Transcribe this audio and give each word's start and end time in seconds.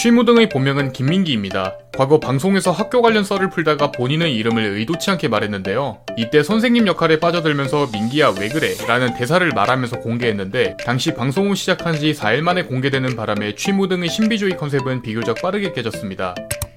취무등의 0.00 0.48
본명은 0.48 0.94
김민기입니다. 0.94 1.76
과거 1.92 2.18
방송에서 2.18 2.70
학교 2.70 3.02
관련 3.02 3.22
썰을 3.22 3.50
풀다가 3.50 3.92
본인의 3.92 4.34
이름을 4.34 4.62
의도치 4.78 5.10
않게 5.10 5.28
말했는데요. 5.28 5.98
이때 6.16 6.42
선생님 6.42 6.86
역할에 6.86 7.20
빠져들면서 7.20 7.90
민기야 7.92 8.32
왜 8.40 8.48
그래? 8.48 8.72
라는 8.88 9.12
대사를 9.12 9.46
말하면서 9.50 9.98
공개했는데 9.98 10.78
당시 10.86 11.12
방송 11.12 11.50
후 11.50 11.54
시작한 11.54 11.96
지 11.96 12.12
4일 12.12 12.40
만에 12.40 12.62
공개되는 12.62 13.14
바람에 13.14 13.56
취무등의 13.56 14.08
신비주의 14.08 14.56
컨셉은 14.56 15.02
비교적 15.02 15.42
빠르게 15.42 15.74
깨졌습니다. 15.74 16.34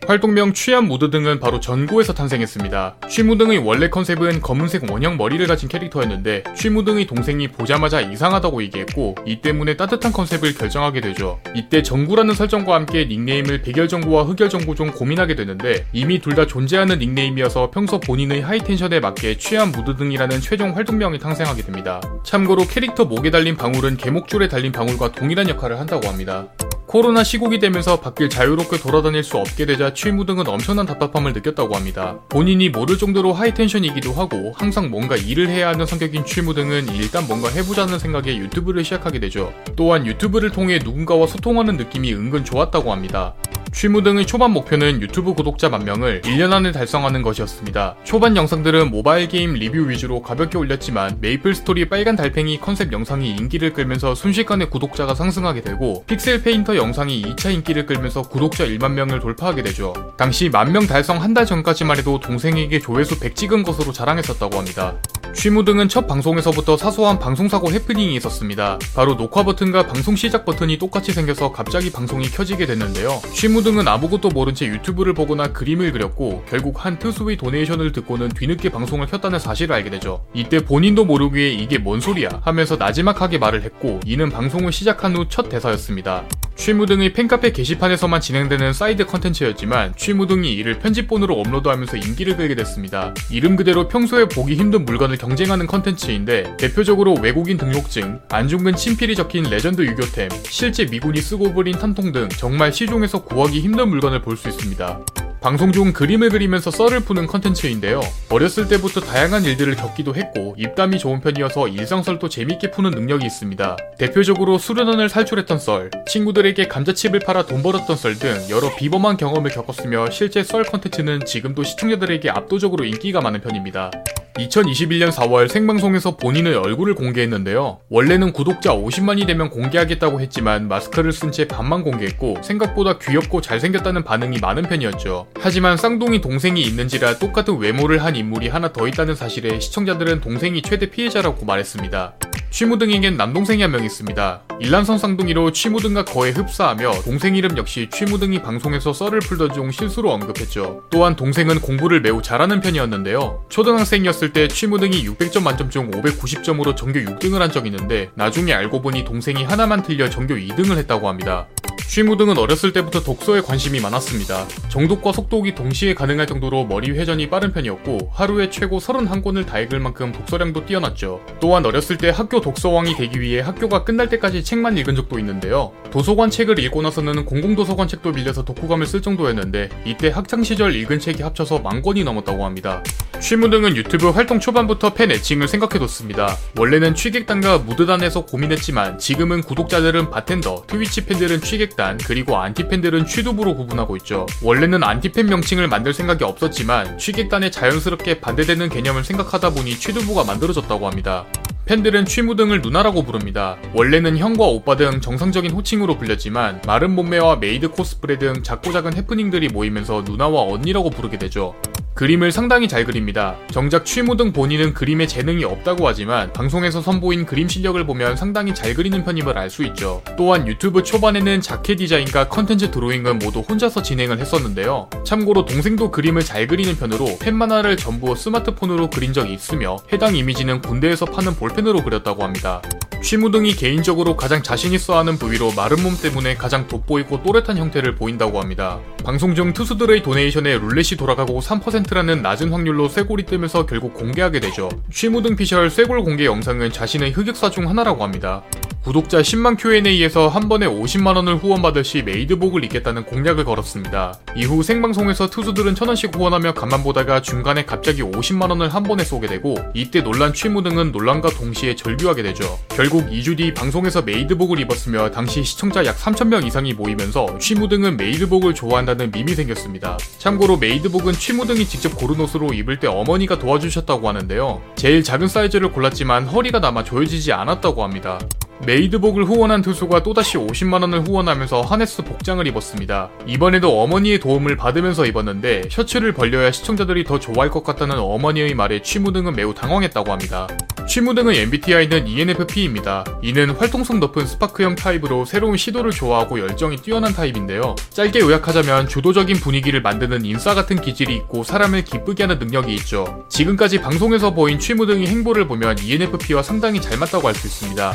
활동명 0.08 0.54
취한 0.54 0.86
무드 0.88 1.10
등은 1.10 1.40
바로 1.40 1.60
전구에서 1.60 2.14
탄생했습니다. 2.14 2.98
취무 3.10 3.38
등의 3.38 3.60
원래 3.60 3.90
컨셉은 3.90 4.42
검은색 4.42 4.92
원형 4.92 5.18
머리를 5.18 5.46
가진 5.48 5.70
캐릭터였는데 5.70 6.44
취무 6.56 6.84
등의 6.84 7.08
동생이 7.08 7.48
보자마자 7.48 8.02
이상하다고 8.02 8.62
얘기했고 8.64 9.16
이 9.26 9.40
때문에 9.42 9.78
따뜻한 9.78 10.12
컨셉을 10.12 10.56
결정하게 10.56 11.02
되죠. 11.02 11.40
이때 11.56 11.82
전구라는 11.82 12.34
설정과 12.34 12.76
함께 12.76 13.06
닉네임을 13.06 13.62
백열전구와 13.62 14.24
흑열전구 14.24 14.76
중 14.76 14.92
고민하게 14.92 15.36
되는데 15.36 15.86
이미 15.94 16.20
둘 16.20 16.34
다 16.34 16.48
존재하는 16.48 16.98
닉네임이어서 16.98 17.70
평소 17.70 18.00
본인의 18.00 18.42
high 18.42 18.61
tension에 18.61 19.00
맞게 19.00 19.38
취한 19.38 19.72
무드 19.72 19.96
등이라는 19.98 20.42
최종 20.42 20.76
활동명이 20.76 21.20
탄생하게 21.20 21.62
됩니다. 21.62 22.02
참고로 22.24 22.66
캐릭터 22.66 23.06
목에 23.06 23.30
달린 23.30 23.56
방울은 23.56 23.98
개목줄에 23.98 24.48
달린 24.48 24.72
방울과 24.72 25.12
동일한 25.12 25.48
역할을 25.48 25.80
한다고 25.80 26.08
합니다. 26.08 26.48
코로나 26.88 27.24
시국이 27.24 27.60
되면서 27.60 28.00
밖을 28.00 28.30
자유롭게 28.30 28.78
돌아다닐 28.78 29.24
수 29.24 29.38
없게 29.38 29.66
되자 29.66 29.93
취무 29.94 30.26
등은 30.26 30.48
엄청난 30.48 30.86
답답함을 30.86 31.34
느꼈다고 31.34 31.76
합니다. 31.76 32.20
본인이 32.30 32.70
모를 32.70 32.98
정도로 32.98 33.34
high 33.34 33.54
tension이기도 33.54 34.14
하고 34.14 34.54
항상 34.56 34.90
뭔가 34.90 35.16
일을 35.16 35.50
해야 35.50 35.70
하는 35.70 35.86
성격인 35.86 36.26
취무 36.26 36.54
등은 36.54 36.88
일단 36.96 37.28
뭔가 37.28 37.50
해보자는 37.50 38.00
생각에 38.00 38.38
유튜브를 38.38 38.84
시작하게 38.84 39.20
되죠. 39.20 39.54
또한 39.76 40.06
유튜브를 40.06 40.52
통해 40.52 40.80
누군가와 40.84 41.28
소통하는 41.28 41.78
느낌이 41.78 42.14
은근 42.14 42.44
좋았다고 42.44 42.92
합니다. 42.92 43.34
취무 43.74 44.04
등의 44.04 44.28
초반 44.28 44.52
목표는 44.52 45.02
유튜브 45.02 45.34
구독자 45.34 45.68
만 45.68 45.84
명을 45.84 46.22
1년 46.22 46.54
안에 46.54 46.72
달성하는 46.72 47.22
것이었습니다. 47.24 47.96
초반 48.04 48.38
영상들은 48.38 48.92
모바일 48.92 49.28
게임 49.28 49.54
리뷰 49.56 49.90
위주로 49.90 50.22
가볍게 50.22 50.58
올렸지만 50.60 51.18
메이플 51.20 51.56
스토리 51.56 51.90
빨간 51.90 52.16
달팽이 52.16 52.60
컨셉 52.60 52.94
영상이 52.94 53.32
인기를 53.32 53.74
끌면서 53.74 54.14
순식간에 54.16 54.66
구독자가 54.66 55.16
상승하게 55.16 55.62
되고 55.62 56.04
픽셀 56.06 56.44
페인터 56.44 56.76
영상이 56.76 57.24
2차 57.24 57.52
인기를 57.52 57.88
끌면서 57.88 58.22
구독자 58.22 58.64
1만 58.66 58.92
명을 58.92 59.20
돌파하게 59.20 59.64
되죠. 59.64 59.94
당시 60.18 60.50
만 60.50 60.72
명 60.74 60.88
달성 60.88 61.22
한 61.22 61.34
달 61.34 61.48
전까지만 61.48 61.98
해도 61.98 62.20
동생에게 62.20 62.80
조회수 62.80 63.20
100 63.20 63.36
찍은 63.36 63.64
것으로 63.64 63.92
자랑했었다고 63.92 64.56
합니다. 64.56 64.96
취무 65.34 65.66
등은 65.66 65.90
첫 65.90 66.08
방송에서부터 66.08 66.78
사소한 66.78 67.20
방송사고 67.20 67.72
해프닝이 67.72 68.16
있었습니다. 68.16 68.78
바로 68.96 69.18
녹화 69.18 69.44
버튼과 69.44 69.88
방송 69.88 70.16
시작 70.16 70.46
버튼이 70.46 70.78
똑같이 70.78 71.12
생겨서 71.12 71.52
갑자기 71.52 71.92
방송이 71.92 72.30
켜지게 72.30 72.66
됐는데요. 72.66 73.20
취무 73.34 73.62
등은 73.62 73.88
아무것도 73.88 74.30
모른 74.30 74.54
채 74.54 74.68
유튜브를 74.68 75.14
보거나 75.14 75.52
그림을 75.52 75.92
그렸고 75.92 76.44
결국 76.48 76.86
한 76.86 76.98
트수의 77.00 77.38
donation을 77.38 77.92
듣고는 77.92 78.30
뒤늦게 78.30 78.70
방송을 78.70 79.08
켰다는 79.08 79.40
사실을 79.40 79.76
알게 79.76 79.90
되죠. 79.90 80.26
이때 80.34 80.60
본인도 80.64 81.04
모르기에 81.06 81.50
이게 81.50 81.78
뭔 81.78 82.00
소리야 82.00 82.30
하면서 82.44 82.78
나지막하게 82.78 83.38
말을 83.40 83.64
했고 83.64 84.00
이는 84.06 84.30
방송을 84.30 84.72
시작한 84.72 85.16
후 85.16 85.24
첫 85.30 85.50
대사였습니다. 85.50 86.26
취무 86.64 86.86
등의 86.86 87.12
팬카페 87.12 87.52
게시판에서만 87.52 88.22
진행되는 88.22 88.72
사이드 88.72 89.06
컨텐츠였지만 89.08 89.96
취무 89.98 90.28
등이 90.28 90.50
이를 90.50 90.80
편집본으로 90.80 91.38
업로드하면서 91.38 91.98
인기를 91.98 92.38
끌게 92.38 92.56
됐습니다. 92.56 93.14
이름 93.30 93.58
그대로 93.58 93.90
평소에 93.90 94.30
보기 94.30 94.56
힘든 94.56 94.86
물건을 94.86 95.18
경쟁하는 95.18 95.68
컨텐츠인데 95.68 96.56
대표적으로 96.56 97.16
외국인 97.16 97.58
등록증, 97.58 98.22
안중근 98.30 98.78
친필이 98.78 99.14
적힌 99.14 99.44
레전드 99.44 99.82
유교템, 99.82 100.30
실제 100.46 100.86
미군이 100.86 101.20
쓰고 101.20 101.54
버린 101.54 101.78
탄통 101.78 102.14
등 102.14 102.30
정말 102.30 102.72
시중에서 102.72 103.26
구하기 103.26 103.60
힘든 103.60 103.90
물건을 103.90 104.22
볼 104.22 104.38
수 104.38 104.48
있습니다. 104.48 105.02
방송 105.44 105.74
중 105.74 105.92
그림을 105.92 106.30
그리면서 106.30 106.72
썰을 106.72 107.02
푸는 107.02 107.28
컨텐츠인데요. 107.28 108.00
어렸을 108.30 108.70
때부터 108.70 109.02
다양한 109.02 109.44
일들을 109.44 109.76
겪기도 109.76 110.16
했고 110.16 110.56
입담이 110.58 110.98
좋은 110.98 111.20
편이어서 111.20 111.68
일상설도 111.68 112.30
재밌게 112.30 112.72
푸는 112.72 112.92
능력이 112.92 113.26
있습니다. 113.26 113.76
대표적으로 113.98 114.58
수련원을 114.58 115.10
살출했던 115.10 115.60
썰, 115.60 115.92
친구들에게 116.08 116.70
감자칩을 116.70 117.20
팔아 117.20 117.46
돈 117.46 117.62
벌었던 117.62 117.98
썰 117.98 118.18
등 118.18 118.38
여러 118.50 118.74
비범한 118.74 119.18
경험을 119.18 119.52
겪었으며 119.52 120.10
실제 120.12 120.44
썰 120.44 120.64
컨텐츠는 120.64 121.26
지금도 121.26 121.64
시청자들에게 121.64 122.30
압도적으로 122.30 122.86
인기가 122.86 123.20
많은 123.20 123.42
편입니다. 123.42 123.92
2021년 124.38 125.12
4월 125.12 125.48
생방송에서 125.48 126.18
본인의 126.18 126.56
얼굴을 126.56 126.96
공개했는데요. 126.96 127.80
원래는 127.90 128.34
구독자 128.34 128.72
50만이 128.72 129.28
되면 129.28 129.50
공개하겠다고 129.50 130.22
했지만 130.22 130.68
마스크를 130.68 131.12
쓴 131.12 131.32
채 131.32 131.48
반만 131.48 131.84
공개했고 131.84 132.38
생각보다 132.44 133.00
귀엽고 133.00 133.42
잘생겼다는 133.42 134.04
반응이 134.04 134.38
많은 134.40 134.64
편이었죠. 134.64 135.28
하지만 135.40 135.78
쌍둥이 135.78 136.22
동생이 136.22 136.62
있는지라 136.62 137.18
똑같은 137.18 137.58
외모를 137.58 138.04
한 138.04 138.16
인물이 138.16 138.50
하나 138.50 138.72
더 138.72 138.88
있다는 138.88 139.16
사실에 139.16 139.60
시청자들은 139.60 140.22
동생이 140.22 140.62
최대 140.62 140.90
피해자라고 140.90 141.46
말했습니다. 141.46 142.14
취무등에겐 142.54 143.18
남동생이 143.18 143.64
한 143.64 143.72
명 143.72 143.84
있습니다. 143.84 144.44
일란성 144.60 145.00
쌍둥이로 145.00 145.52
취무등과 145.54 146.06
거의 146.06 146.32
흡사하며 146.34 147.02
동생 147.04 147.36
이름 147.36 147.58
역시 147.58 147.90
취무등이 147.92 148.44
방송에서 148.44 148.94
썰을 148.94 149.22
풀던 149.22 149.54
중 149.54 149.72
실수로 149.72 150.12
언급했죠. 150.12 150.84
또한 150.92 151.16
동생은 151.16 151.62
공부를 151.62 152.02
매우 152.02 152.22
잘하는 152.22 152.62
편이었는데요. 152.62 153.46
초등학생이었을 153.50 154.34
때 154.34 154.48
취무등이 154.48 155.04
600점 155.04 155.42
만점 155.42 155.72
중 155.72 155.90
590점으로 155.90 156.76
전교 156.76 157.00
6등을 157.00 157.40
한 157.40 157.52
적이 157.52 157.70
있는데 157.70 158.12
나중에 158.14 158.54
알고 158.54 158.84
보니 158.84 159.04
동생이 159.04 159.44
하나만 159.44 159.82
틀려 159.82 160.08
전교 160.08 160.36
2등을 160.36 160.78
했다고 160.78 161.10
합니다. 161.10 161.48
취무 161.88 162.18
등은 162.18 162.38
어렸을 162.38 162.74
때부터 162.74 163.04
독서에 163.04 163.42
관심이 163.42 163.80
많았습니다. 163.80 164.48
정독과 164.70 165.12
속독이 165.12 165.54
동시에 165.54 165.94
가능할 165.94 166.26
정도로 166.26 166.66
머리 166.66 166.92
회전이 166.92 167.30
빠른 167.30 167.54
편이었고 167.54 168.12
하루에 168.14 168.50
최고 168.50 168.80
31권을 168.80 169.46
다 169.46 169.60
읽을 169.60 169.80
만큼 169.80 170.12
독서량도 170.12 170.66
뛰어났죠. 170.66 171.22
또한 171.40 171.66
어렸을 171.66 171.98
때 171.98 172.10
학교 172.10 172.42
독서왕이 172.42 172.96
되기 172.96 173.22
위해 173.22 173.42
학교가 173.42 173.84
끝날 173.84 174.10
때까지 174.10 174.44
책만 174.44 174.78
읽은 174.80 174.96
적도 174.96 175.20
있는데요. 175.20 175.72
도서관 175.92 176.32
책을 176.32 176.58
읽고 176.60 176.82
나서는 176.82 177.26
공공도서관 177.26 177.88
책도 177.88 178.14
빌려서 178.14 178.44
독후감을 178.44 178.88
쓸 178.88 179.02
정도였는데 179.02 179.70
이때 179.86 180.10
학창시절 180.10 180.76
읽은 180.76 181.00
책이 181.00 181.22
합쳐서 181.22 181.60
만 181.60 181.82
권이 181.82 182.04
넘었다고 182.04 182.44
합니다. 182.46 182.82
취무 183.20 183.50
등은 183.50 183.78
유튜브 183.78 184.10
활동 184.10 184.40
초반부터 184.40 184.94
팬 184.96 185.12
애칭을 185.12 185.48
생각해뒀습니다. 185.48 186.36
원래는 186.58 186.94
취객단과 186.94 187.60
무드단에서 187.60 188.26
고민했지만 188.26 189.00
지금은 189.00 189.42
구독자들은 189.42 190.10
바텐더, 190.10 190.64
트위치 190.68 191.06
팬들은 191.06 191.42
취객 191.42 191.73
단, 191.76 191.98
그리고 191.98 192.38
안티팬들은 192.38 193.06
취두부로 193.06 193.56
구분하고 193.56 193.96
있죠. 193.98 194.26
원래는 194.42 194.84
안티팬 194.84 195.28
명칭을 195.28 195.68
만들 195.68 195.94
생각이 195.94 196.24
없었지만 196.24 196.98
취객단에 196.98 197.52
자연스럽게 197.52 198.20
반대되는 198.22 198.70
개념을 198.70 199.04
생각하다 199.04 199.52
보니 199.52 199.76
취두부가 199.78 200.24
만들어졌다고 200.24 200.88
합니다. 200.88 201.26
팬들은 201.66 202.06
취무 202.06 202.36
등을 202.36 202.62
누나라고 202.62 203.04
부릅니다. 203.04 203.58
원래는 203.74 204.18
형과 204.18 204.44
오빠 204.46 204.76
등 204.76 205.00
정상적인 205.00 205.52
호칭으로 205.52 205.98
불렸지만 205.98 206.62
마른 206.68 206.94
몸매와 206.94 207.38
메이드 207.38 207.70
코스프레 207.70 208.20
등 208.20 208.44
크고 208.44 208.74
작은 208.74 208.96
해프닝들이 208.96 209.48
모이면서 209.48 210.04
누나와 210.06 210.42
언니라고 210.42 210.90
부르게 210.90 211.18
되죠. 211.18 211.56
그림을 211.96 212.32
상당히 212.32 212.68
잘 212.68 212.86
그립니다. 212.86 213.36
정작 213.52 213.86
취무 213.86 214.18
등 214.18 214.34
본인은 214.34 214.74
그림에 214.74 215.06
재능이 215.06 215.44
없다고 215.44 215.88
하지만 215.88 216.34
방송에서 216.34 216.82
선보인 216.82 217.26
그림 217.26 217.48
실력을 217.48 217.84
보면 217.86 218.16
상당히 218.16 218.56
잘 218.56 218.74
그리는 218.74 219.04
편임을 219.04 219.38
알 219.38 219.54
수 219.54 219.64
있죠. 219.66 220.02
또한 220.18 220.48
유튜브 220.48 220.82
초반에는 220.82 221.42
자켓 221.42 221.78
디자인과 221.78 222.30
컨텐츠 222.30 222.72
드로잉은 222.72 223.20
모두 223.20 223.42
혼자서 223.42 223.84
진행을 223.84 224.18
했었는데요. 224.18 224.90
참고로 225.06 225.46
동생도 225.46 225.92
그림을 225.92 226.24
잘 226.24 226.48
그리는 226.48 226.76
편으로 226.76 227.20
팬 227.20 227.36
만화를 227.36 227.78
전부 227.78 228.16
스마트폰으로 228.16 228.90
그린 228.90 229.14
적이 229.14 229.34
있으며 229.34 229.78
해당 229.92 230.16
이미지는 230.16 230.62
군대에서 230.62 231.06
파는 231.06 231.36
볼펜으로 231.36 231.84
그렸다고 231.84 232.24
합니다. 232.24 232.64
취무 233.04 233.32
등이 233.32 233.54
개인적으로 233.56 234.16
가장 234.16 234.42
자신있어 234.42 234.98
하는 234.98 235.18
부위로 235.20 235.52
마른 235.58 235.84
몸 235.84 235.96
때문에 236.02 236.36
가장 236.36 236.70
돋보이고 236.70 237.22
또렷한 237.22 237.58
형태를 237.58 237.96
보인다고 237.96 238.40
합니다. 238.40 238.80
방송 239.04 239.36
중 239.36 239.52
트수들의 239.52 240.02
donation에 240.02 240.58
룰렛이 240.58 240.98
돌아가고 240.98 241.42
3% 241.42 241.83
라는 241.92 242.22
낮은 242.22 242.52
확률로 242.52 242.88
쇄골이 242.88 243.26
뜨면서 243.26 243.66
결국 243.66 243.94
공개하게 243.94 244.40
되죠. 244.40 244.70
취무 244.92 245.22
등 245.22 245.36
피셜 245.36 245.70
쇄골 245.70 246.04
공개 246.04 246.26
영상은 246.26 246.72
자신의 246.72 247.12
흑역사 247.12 247.50
중 247.50 247.70
하나라고 247.70 248.04
합니다. 248.04 248.44
구독자 248.84 249.22
10만 249.22 249.58
Q&A에서 249.58 250.28
한 250.28 250.50
번에 250.50 250.68
50만원을 250.68 251.42
후원받을 251.42 251.86
시 251.86 252.02
메이드복을 252.04 252.66
입겠다는 252.66 253.06
공약을 253.06 253.46
걸었습니다. 253.46 254.20
이후 254.36 254.62
생방송에서 254.62 255.30
트수들은 255.30 255.74
천원씩 255.74 256.14
후원하며 256.14 256.54
간만 256.54 256.84
보다가 256.84 257.22
중간에 257.22 257.64
갑자기 257.64 258.02
50만원을 258.04 258.68
한 258.68 258.84
번에 258.84 259.06
쏘게 259.06 259.28
되고 259.28 259.56
이때 259.74 260.02
놀란 260.02 260.34
취무 260.34 260.64
등은 260.64 260.92
놀람과 260.92 261.30
동시에 261.30 261.78
절규하게 261.78 262.24
되죠. 262.24 262.60
결국 262.68 263.10
2주 263.10 263.38
뒤 263.38 263.54
방송에서 263.54 264.02
메이드복을 264.02 264.60
입었으며 264.60 265.12
당시 265.12 265.46
시청자 265.46 265.86
약 265.86 265.96
3천명 265.96 266.46
이상이 266.46 266.74
모이면서 266.74 267.38
취무 267.40 267.70
등은 267.70 267.96
메이드복을 267.96 268.54
좋아한다는 268.54 269.12
밈이 269.12 269.34
생겼습니다. 269.34 269.98
참고로 270.18 270.58
메이드복은 270.58 271.14
취무 271.14 271.46
등이 271.46 271.66
직접 271.68 271.96
고른 271.96 272.20
옷으로 272.20 272.52
입을 272.54 272.82
때 272.82 272.88
어머니가 272.88 273.40
도와주셨다고 273.40 274.10
하는데요. 274.10 274.62
제일 274.76 275.04
작은 275.04 275.30
사이즈를 275.30 275.72
골랐지만 275.72 276.28
허리가 276.28 276.60
남아 276.60 276.84
조여지지 276.84 277.32
않았다고 277.32 277.82
합니다. 277.82 278.20
메이드복을 278.66 279.26
후원한 279.26 279.62
트수가 279.62 280.04
또다시 280.04 280.38
50만원을 280.38 281.08
후원하면서 281.08 281.62
하네스 281.62 282.04
복장을 282.04 282.46
입었습니다. 282.48 283.10
이번에도 283.26 283.82
어머니의 283.82 284.20
도움을 284.20 284.56
받으면서 284.56 285.06
입었는데 285.06 285.64
셔츠를 285.70 286.14
벌려야 286.14 286.52
시청자들이 286.52 287.04
더 287.04 287.20
좋아할 287.20 287.50
것 287.50 287.64
같다는 287.64 287.98
어머니의 287.98 288.54
말에 288.54 288.82
취무등은 288.82 289.36
매우 289.36 289.54
당황했다고 289.54 290.12
합니다. 290.12 290.48
취무등의 290.88 291.40
MBTI는 291.40 292.08
ENFP입니다. 292.08 293.06
이는 293.22 293.52
활동성 293.52 294.00
높은 294.00 294.26
스파크형 294.26 294.76
타입으로 294.76 295.26
새로운 295.26 295.58
시도를 295.58 295.92
좋아하고 295.92 296.40
열정이 296.40 296.78
뛰어난 296.78 297.14
타입인데요. 297.14 297.76
짧게 297.90 298.20
요약하자면 298.20 298.88
주도적인 298.90 299.38
분위기를 299.38 299.82
만드는 299.82 300.26
인싸 300.26 300.54
같은 300.54 300.80
기질이 300.80 301.16
있고 301.16 301.44
사람을 301.44 301.84
기쁘게 301.86 302.24
하는 302.24 302.38
능력이 302.38 302.74
있죠. 302.76 303.24
지금까지 303.30 303.80
방송에서 303.82 304.34
보인 304.34 304.60
취무등의 304.60 305.08
행보를 305.08 305.48
보면 305.48 305.80
ENFP와 305.80 306.44
상당히 306.44 306.82
잘 306.82 306.98
맞다고 306.98 307.28
할 307.28 307.34
수 307.34 307.48
있습니다. 307.48 307.94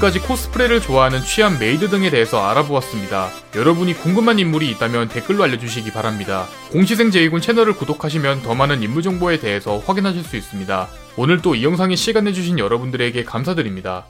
지금까지 0.00 0.20
코스프레를 0.20 0.80
좋아하는 0.80 1.20
취한 1.22 1.58
메이드 1.58 1.90
등에 1.90 2.10
대해서 2.10 2.42
알아보았습니다. 2.48 3.28
여러분이 3.54 3.94
궁금한 3.94 4.38
인물이 4.38 4.68
있다면 4.70 5.08
댓글로 5.08 5.44
알려주시기 5.44 5.92
바랍니다. 5.92 6.46
공시생 6.72 7.10
제이군 7.10 7.40
채널을 7.40 7.74
구독하시면 7.74 8.42
더 8.42 8.54
많은 8.54 8.82
인물 8.82 9.02
정보에 9.02 9.38
대해서 9.38 9.78
확인하실 9.78 10.24
수 10.24 10.36
있습니다. 10.36 10.88
오늘 11.16 11.42
또 11.42 11.54
이 11.54 11.64
영상에 11.64 11.96
시간 11.96 12.24
내주신 12.24 12.58
여러분들에게 12.58 13.24
감사드립니다. 13.24 14.06